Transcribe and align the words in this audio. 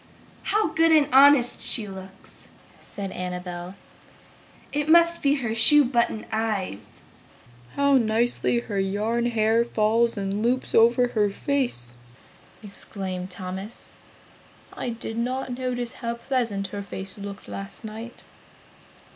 "How 0.45 0.69
good 0.69 0.91
and 0.91 1.07
honest 1.13 1.61
she 1.61 1.87
looks!" 1.87 2.47
said 2.79 3.11
Annabel. 3.11 3.75
"It 4.73 4.89
must 4.89 5.21
be 5.21 5.35
her 5.35 5.53
shoe 5.53 5.85
button 5.85 6.25
eyes!" 6.31 6.81
"How 7.75 7.97
nicely 7.97 8.61
her 8.61 8.79
yarn 8.79 9.27
hair 9.27 9.63
falls 9.63 10.17
in 10.17 10.41
loops 10.41 10.73
over 10.73 11.09
her 11.09 11.29
face!" 11.29 11.97
exclaimed 12.63 13.29
Thomas, 13.29 13.97
"I 14.73 14.89
did 14.89 15.17
not 15.19 15.55
notice 15.55 15.93
how 15.93 16.15
pleasant 16.15 16.69
her 16.69 16.81
face 16.81 17.19
looked 17.19 17.47
last 17.47 17.83
night!" 17.83 18.23